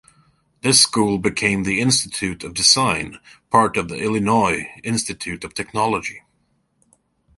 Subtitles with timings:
[0.61, 3.19] This school became the Institute of Design,
[3.51, 6.23] part of the Illinois Institute of Technology.